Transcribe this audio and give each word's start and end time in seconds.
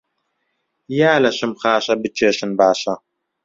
یا 0.99 1.11
لەشم 1.23 1.51
خاشە 1.61 1.95
بکێشن 2.01 2.51
باشە 2.59 2.93